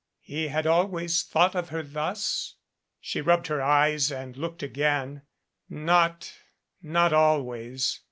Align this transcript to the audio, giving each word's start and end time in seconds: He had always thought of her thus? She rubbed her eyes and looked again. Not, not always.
He 0.23 0.47
had 0.47 0.65
always 0.65 1.21
thought 1.21 1.53
of 1.55 1.69
her 1.69 1.83
thus? 1.83 2.55
She 2.99 3.21
rubbed 3.21 3.45
her 3.45 3.61
eyes 3.61 4.11
and 4.11 4.35
looked 4.35 4.63
again. 4.63 5.21
Not, 5.69 6.33
not 6.81 7.13
always. 7.13 7.99